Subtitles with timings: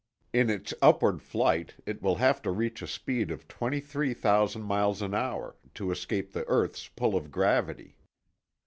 [0.33, 5.13] In its upward flight, it will have to reach a speed of 23,000 miles an
[5.13, 7.97] hour, to escape the earth's pull of gravity.